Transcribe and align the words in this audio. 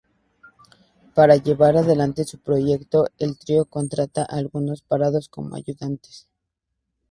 Para 1.13 1.35
llevar 1.35 1.77
adelante 1.77 2.23
su 2.23 2.39
proyecto, 2.39 3.05
el 3.19 3.37
trío 3.37 3.65
contrata 3.65 4.23
algunos 4.23 4.81
parados 4.81 5.29
como 5.29 5.53
ayudantes. 5.55 6.27